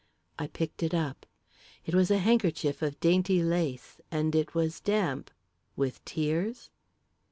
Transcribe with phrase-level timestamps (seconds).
[0.39, 1.27] I picked it up.
[1.85, 5.29] It was a handkerchief of dainty lace and it was damp
[5.75, 6.71] with tears?